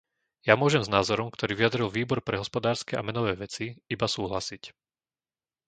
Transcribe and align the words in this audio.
Ja 0.49 0.53
môžem 0.61 0.81
s 0.83 0.89
názorom, 0.95 1.27
ktorý 1.35 1.53
vyjadril 1.59 1.93
Výbor 1.97 2.19
pre 2.27 2.35
hospodárske 2.41 2.93
a 2.97 3.05
menové 3.09 3.33
veci, 3.43 3.65
iba 3.93 4.07
súhlasiť. 4.15 4.63